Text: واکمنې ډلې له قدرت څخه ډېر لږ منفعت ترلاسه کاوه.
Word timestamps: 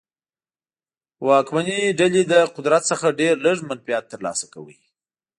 واکمنې 1.27 1.79
ډلې 1.99 2.21
له 2.31 2.39
قدرت 2.55 2.83
څخه 2.91 3.17
ډېر 3.19 3.35
لږ 3.45 3.57
منفعت 3.69 4.03
ترلاسه 4.13 4.45
کاوه. 4.53 4.75